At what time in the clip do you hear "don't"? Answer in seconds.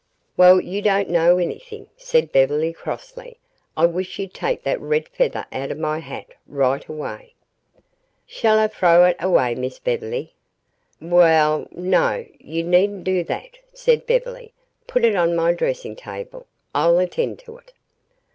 0.81-1.11